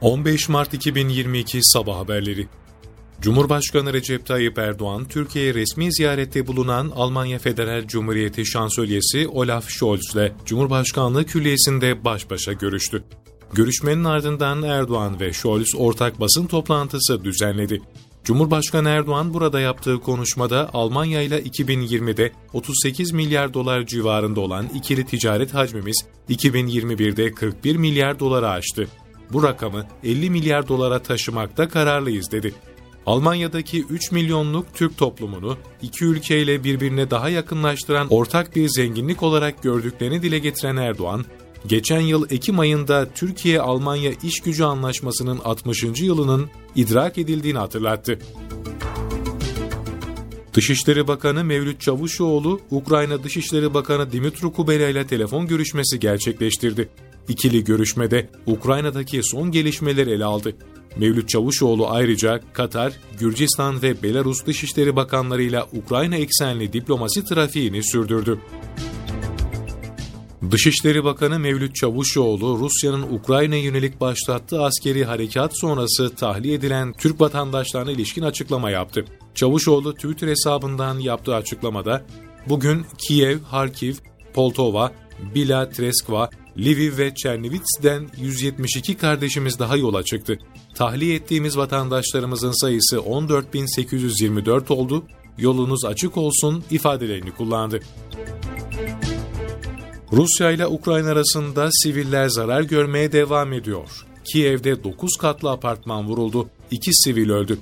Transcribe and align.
15 0.00 0.48
Mart 0.48 0.74
2022 0.74 1.60
Sabah 1.62 1.96
Haberleri 1.96 2.46
Cumhurbaşkanı 3.20 3.92
Recep 3.92 4.26
Tayyip 4.26 4.58
Erdoğan, 4.58 5.04
Türkiye'ye 5.04 5.54
resmi 5.54 5.92
ziyarette 5.92 6.46
bulunan 6.46 6.92
Almanya 6.96 7.38
Federal 7.38 7.86
Cumhuriyeti 7.86 8.46
Şansölyesi 8.46 9.28
Olaf 9.28 9.68
Scholz 9.68 10.14
ile 10.14 10.32
Cumhurbaşkanlığı 10.46 11.24
Külliyesi'nde 11.26 12.04
baş 12.04 12.30
başa 12.30 12.52
görüştü. 12.52 13.04
Görüşmenin 13.52 14.04
ardından 14.04 14.62
Erdoğan 14.62 15.20
ve 15.20 15.32
Scholz 15.32 15.74
ortak 15.76 16.20
basın 16.20 16.46
toplantısı 16.46 17.24
düzenledi. 17.24 17.82
Cumhurbaşkanı 18.24 18.88
Erdoğan 18.88 19.34
burada 19.34 19.60
yaptığı 19.60 19.98
konuşmada 19.98 20.70
Almanya 20.72 21.22
ile 21.22 21.42
2020'de 21.42 22.32
38 22.52 23.12
milyar 23.12 23.54
dolar 23.54 23.86
civarında 23.86 24.40
olan 24.40 24.66
ikili 24.74 25.06
ticaret 25.06 25.54
hacmimiz 25.54 26.04
2021'de 26.28 27.32
41 27.32 27.76
milyar 27.76 28.18
dolara 28.18 28.50
aştı. 28.50 28.88
Bu 29.32 29.42
rakamı 29.42 29.86
50 30.04 30.30
milyar 30.30 30.68
dolara 30.68 30.98
taşımakta 30.98 31.68
kararlıyız 31.68 32.32
dedi. 32.32 32.54
Almanya'daki 33.06 33.84
3 33.84 34.12
milyonluk 34.12 34.66
Türk 34.74 34.98
toplumunu 34.98 35.56
iki 35.82 36.04
ülkeyle 36.04 36.64
birbirine 36.64 37.10
daha 37.10 37.28
yakınlaştıran 37.28 38.06
ortak 38.10 38.56
bir 38.56 38.68
zenginlik 38.68 39.22
olarak 39.22 39.62
gördüklerini 39.62 40.22
dile 40.22 40.38
getiren 40.38 40.76
Erdoğan, 40.76 41.24
geçen 41.66 42.00
yıl 42.00 42.26
Ekim 42.30 42.58
ayında 42.58 43.08
Türkiye-Almanya 43.14 44.12
İş 44.22 44.40
Gücü 44.40 44.64
Anlaşması'nın 44.64 45.40
60. 45.44 45.82
yılının 46.00 46.50
idrak 46.76 47.18
edildiğini 47.18 47.58
hatırlattı. 47.58 48.18
Dışişleri 50.60 51.08
Bakanı 51.08 51.44
Mevlüt 51.44 51.80
Çavuşoğlu, 51.80 52.60
Ukrayna 52.70 53.24
Dışişleri 53.24 53.74
Bakanı 53.74 54.12
Dimitru 54.12 54.52
Kubela 54.52 54.88
ile 54.88 55.06
telefon 55.06 55.46
görüşmesi 55.46 56.00
gerçekleştirdi. 56.00 56.88
İkili 57.28 57.64
görüşmede 57.64 58.30
Ukrayna'daki 58.46 59.20
son 59.22 59.50
gelişmeleri 59.50 60.10
ele 60.10 60.24
aldı. 60.24 60.56
Mevlüt 60.96 61.28
Çavuşoğlu 61.28 61.88
ayrıca 61.90 62.40
Katar, 62.52 62.92
Gürcistan 63.18 63.82
ve 63.82 64.02
Belarus 64.02 64.46
Dışişleri 64.46 64.96
Bakanlarıyla 64.96 65.66
Ukrayna 65.72 66.16
eksenli 66.16 66.72
diplomasi 66.72 67.24
trafiğini 67.24 67.84
sürdürdü. 67.84 68.38
Dışişleri 70.50 71.04
Bakanı 71.04 71.38
Mevlüt 71.38 71.74
Çavuşoğlu, 71.74 72.58
Rusya'nın 72.58 73.02
Ukrayna'ya 73.02 73.62
yönelik 73.62 74.00
başlattığı 74.00 74.62
askeri 74.62 75.04
harekat 75.04 75.58
sonrası 75.58 76.14
tahliye 76.14 76.54
edilen 76.54 76.92
Türk 76.92 77.20
vatandaşlarına 77.20 77.90
ilişkin 77.90 78.22
açıklama 78.22 78.70
yaptı. 78.70 79.04
Çavuşoğlu 79.40 79.94
Twitter 79.94 80.28
hesabından 80.28 80.98
yaptığı 80.98 81.34
açıklamada, 81.34 82.02
bugün 82.48 82.86
Kiev, 82.98 83.38
Harkiv, 83.42 83.94
Poltova, 84.34 84.92
Bila 85.34 85.70
Treskva, 85.70 86.30
Lviv 86.58 86.98
ve 86.98 87.14
Çernivits'den 87.14 88.08
172 88.18 88.96
kardeşimiz 88.96 89.58
daha 89.58 89.76
yola 89.76 90.02
çıktı. 90.02 90.38
Tahliye 90.74 91.14
ettiğimiz 91.14 91.56
vatandaşlarımızın 91.56 92.60
sayısı 92.60 92.96
14.824 92.96 94.72
oldu, 94.72 95.04
yolunuz 95.38 95.84
açık 95.84 96.16
olsun 96.16 96.64
ifadelerini 96.70 97.30
kullandı. 97.30 97.80
Rusya 100.12 100.50
ile 100.50 100.66
Ukrayna 100.66 101.10
arasında 101.10 101.68
siviller 101.72 102.28
zarar 102.28 102.62
görmeye 102.62 103.12
devam 103.12 103.52
ediyor. 103.52 104.06
Kiev'de 104.32 104.84
9 104.84 105.16
katlı 105.16 105.50
apartman 105.50 106.08
vuruldu, 106.08 106.48
2 106.70 106.90
sivil 106.94 107.30
öldü. 107.30 107.58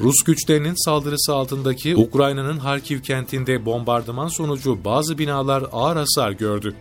Rus 0.00 0.22
güçlerinin 0.26 0.84
saldırısı 0.84 1.34
altındaki 1.34 1.96
Ukrayna'nın 1.96 2.58
Harkiv 2.58 3.00
kentinde 3.00 3.66
bombardıman 3.66 4.28
sonucu 4.28 4.84
bazı 4.84 5.18
binalar 5.18 5.64
ağır 5.72 5.96
hasar 5.96 6.30
gördü. 6.30 6.74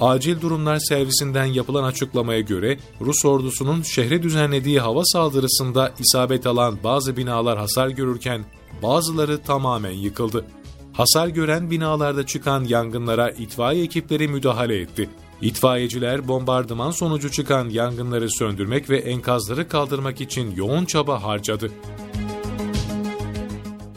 Acil 0.00 0.40
Durumlar 0.40 0.78
Servisinden 0.78 1.44
yapılan 1.44 1.84
açıklamaya 1.84 2.40
göre 2.40 2.78
Rus 3.00 3.24
ordusunun 3.24 3.82
şehre 3.82 4.22
düzenlediği 4.22 4.80
hava 4.80 5.04
saldırısında 5.04 5.92
isabet 5.98 6.46
alan 6.46 6.78
bazı 6.84 7.16
binalar 7.16 7.58
hasar 7.58 7.88
görürken 7.88 8.44
bazıları 8.82 9.42
tamamen 9.42 9.90
yıkıldı. 9.90 10.46
Hasar 10.92 11.28
gören 11.28 11.70
binalarda 11.70 12.26
çıkan 12.26 12.64
yangınlara 12.64 13.30
itfaiye 13.30 13.84
ekipleri 13.84 14.28
müdahale 14.28 14.80
etti. 14.80 15.10
İtfaiyeciler 15.42 16.28
bombardıman 16.28 16.90
sonucu 16.90 17.30
çıkan 17.30 17.68
yangınları 17.68 18.30
söndürmek 18.30 18.90
ve 18.90 18.98
enkazları 18.98 19.68
kaldırmak 19.68 20.20
için 20.20 20.56
yoğun 20.56 20.84
çaba 20.84 21.22
harcadı. 21.22 21.70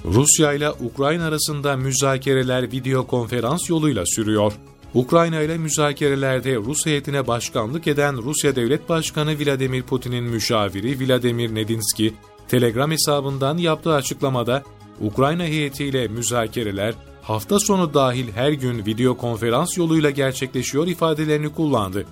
Rusya 0.05 0.53
ile 0.53 0.71
Ukrayna 0.71 1.25
arasında 1.25 1.77
müzakereler 1.77 2.71
video 2.71 3.07
konferans 3.07 3.69
yoluyla 3.69 4.05
sürüyor. 4.05 4.53
Ukrayna 4.93 5.41
ile 5.41 5.57
müzakerelerde 5.57 6.55
Rus 6.55 6.85
heyetine 6.85 7.27
başkanlık 7.27 7.87
eden 7.87 8.23
Rusya 8.23 8.55
Devlet 8.55 8.89
Başkanı 8.89 9.39
Vladimir 9.39 9.83
Putin'in 9.83 10.23
müşaviri 10.23 11.07
Vladimir 11.07 11.55
Nedinski, 11.55 12.13
Telegram 12.47 12.91
hesabından 12.91 13.57
yaptığı 13.57 13.93
açıklamada 13.93 14.63
Ukrayna 15.01 15.43
heyetiyle 15.43 16.07
müzakereler 16.07 16.93
hafta 17.21 17.59
sonu 17.59 17.93
dahil 17.93 18.31
her 18.31 18.51
gün 18.51 18.85
video 18.85 19.17
konferans 19.17 19.77
yoluyla 19.77 20.09
gerçekleşiyor 20.09 20.87
ifadelerini 20.87 21.49
kullandı. 21.49 22.05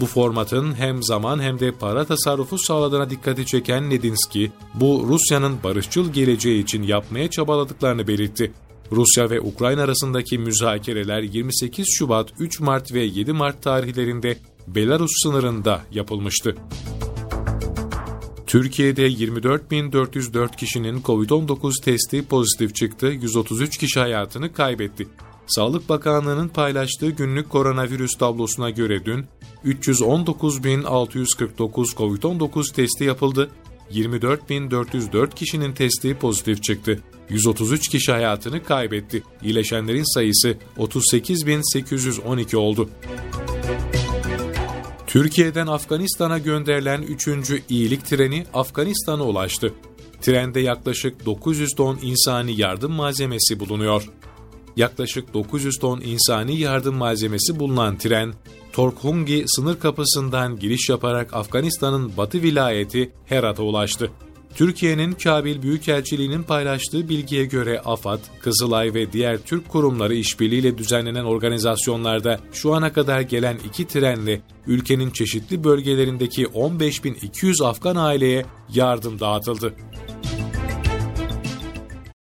Bu 0.00 0.06
formatın 0.06 0.74
hem 0.74 1.02
zaman 1.02 1.40
hem 1.42 1.60
de 1.60 1.72
para 1.72 2.04
tasarrufu 2.04 2.58
sağladığına 2.58 3.10
dikkati 3.10 3.46
çeken 3.46 3.90
Nedinski, 3.90 4.52
bu 4.74 5.04
Rusya'nın 5.08 5.62
barışçıl 5.64 6.12
geleceği 6.12 6.62
için 6.62 6.82
yapmaya 6.82 7.30
çabaladıklarını 7.30 8.08
belirtti. 8.08 8.52
Rusya 8.92 9.30
ve 9.30 9.40
Ukrayna 9.40 9.82
arasındaki 9.82 10.38
müzakereler 10.38 11.22
28 11.22 11.86
Şubat, 11.98 12.32
3 12.38 12.60
Mart 12.60 12.92
ve 12.94 13.00
7 13.00 13.32
Mart 13.32 13.62
tarihlerinde 13.62 14.38
Belarus 14.66 15.12
sınırında 15.22 15.82
yapılmıştı. 15.90 16.56
Türkiye'de 18.46 19.08
24.404 19.08 20.56
kişinin 20.56 21.02
COVID-19 21.02 21.84
testi 21.84 22.26
pozitif 22.26 22.74
çıktı, 22.74 23.06
133 23.06 23.78
kişi 23.78 24.00
hayatını 24.00 24.52
kaybetti. 24.52 25.08
Sağlık 25.46 25.88
Bakanlığı'nın 25.88 26.48
paylaştığı 26.48 27.10
günlük 27.10 27.50
koronavirüs 27.50 28.18
tablosuna 28.18 28.70
göre 28.70 29.04
dün 29.04 29.24
319.649 29.64 31.94
COVID-19 31.94 32.74
testi 32.74 33.04
yapıldı, 33.04 33.50
24.404 33.92 35.34
kişinin 35.34 35.72
testi 35.72 36.14
pozitif 36.14 36.62
çıktı. 36.62 37.00
133 37.28 37.88
kişi 37.88 38.12
hayatını 38.12 38.64
kaybetti. 38.64 39.22
İyileşenlerin 39.42 40.14
sayısı 40.14 40.56
38.812 40.78 42.56
oldu. 42.56 42.90
Türkiye'den 45.06 45.66
Afganistan'a 45.66 46.38
gönderilen 46.38 47.02
3. 47.02 47.28
iyilik 47.68 48.06
treni 48.06 48.46
Afganistan'a 48.54 49.24
ulaştı. 49.24 49.74
Trende 50.20 50.60
yaklaşık 50.60 51.26
900 51.26 51.70
ton 51.76 51.98
insani 52.02 52.60
yardım 52.60 52.92
malzemesi 52.92 53.60
bulunuyor. 53.60 54.08
Yaklaşık 54.76 55.34
900 55.34 55.78
ton 55.78 56.00
insani 56.00 56.58
yardım 56.58 56.94
malzemesi 56.94 57.60
bulunan 57.60 57.98
tren, 57.98 58.34
Torkhungi 58.72 59.44
sınır 59.46 59.80
kapısından 59.80 60.58
giriş 60.58 60.88
yaparak 60.88 61.34
Afganistan'ın 61.34 62.16
batı 62.16 62.42
vilayeti 62.42 63.12
Herat'a 63.26 63.62
ulaştı. 63.62 64.10
Türkiye'nin 64.54 65.12
Kabil 65.12 65.62
Büyükelçiliği'nin 65.62 66.42
paylaştığı 66.42 67.08
bilgiye 67.08 67.44
göre 67.44 67.80
AFAD, 67.84 68.18
Kızılay 68.40 68.94
ve 68.94 69.12
diğer 69.12 69.38
Türk 69.38 69.68
kurumları 69.68 70.14
işbirliğiyle 70.14 70.78
düzenlenen 70.78 71.24
organizasyonlarda 71.24 72.40
şu 72.52 72.74
ana 72.74 72.92
kadar 72.92 73.20
gelen 73.20 73.58
iki 73.68 73.86
trenle 73.86 74.40
ülkenin 74.66 75.10
çeşitli 75.10 75.64
bölgelerindeki 75.64 76.44
15.200 76.44 77.66
Afgan 77.66 77.96
aileye 77.96 78.44
yardım 78.74 79.20
dağıtıldı. 79.20 79.74